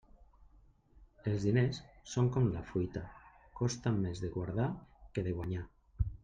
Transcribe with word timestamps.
Els 1.31 1.43
diners 1.49 1.81
són 2.13 2.29
com 2.37 2.47
la 2.55 2.63
fruita, 2.71 3.05
costen 3.61 4.01
més 4.07 4.23
de 4.25 4.31
guardar 4.39 4.67
que 5.19 5.27
de 5.29 5.37
guanyar. 5.39 5.63